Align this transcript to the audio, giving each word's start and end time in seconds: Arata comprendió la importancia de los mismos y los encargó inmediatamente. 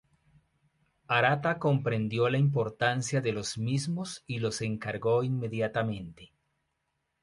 Arata 1.07 1.59
comprendió 1.59 2.27
la 2.31 2.39
importancia 2.39 3.21
de 3.21 3.33
los 3.33 3.59
mismos 3.59 4.23
y 4.25 4.39
los 4.39 4.63
encargó 4.63 5.21
inmediatamente. 5.21 6.31